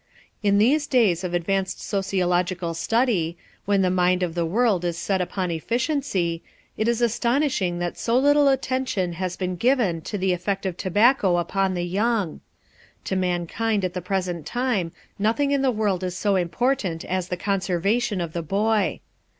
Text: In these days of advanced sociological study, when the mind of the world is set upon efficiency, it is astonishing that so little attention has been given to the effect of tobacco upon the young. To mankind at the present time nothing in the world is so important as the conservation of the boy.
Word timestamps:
In 0.41 0.57
these 0.57 0.87
days 0.87 1.23
of 1.23 1.35
advanced 1.35 1.79
sociological 1.79 2.73
study, 2.73 3.37
when 3.65 3.83
the 3.83 3.91
mind 3.91 4.23
of 4.23 4.33
the 4.33 4.47
world 4.47 4.83
is 4.83 4.97
set 4.97 5.21
upon 5.21 5.51
efficiency, 5.51 6.41
it 6.75 6.87
is 6.87 7.03
astonishing 7.03 7.77
that 7.77 7.99
so 7.99 8.17
little 8.17 8.47
attention 8.47 9.13
has 9.13 9.37
been 9.37 9.55
given 9.55 10.01
to 10.01 10.17
the 10.17 10.33
effect 10.33 10.65
of 10.65 10.75
tobacco 10.75 11.37
upon 11.37 11.75
the 11.75 11.85
young. 11.85 12.41
To 13.03 13.15
mankind 13.15 13.85
at 13.85 13.93
the 13.93 14.01
present 14.01 14.47
time 14.47 14.91
nothing 15.19 15.51
in 15.51 15.61
the 15.61 15.69
world 15.69 16.03
is 16.03 16.17
so 16.17 16.35
important 16.35 17.05
as 17.05 17.27
the 17.27 17.37
conservation 17.37 18.19
of 18.21 18.33
the 18.33 18.41
boy. 18.41 19.01